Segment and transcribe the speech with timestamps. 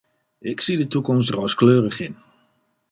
[0.39, 2.17] Ik zie de toekomst rooskleurig in.